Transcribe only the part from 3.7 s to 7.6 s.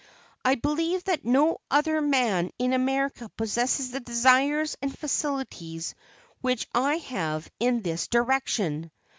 the desire and facilities which I have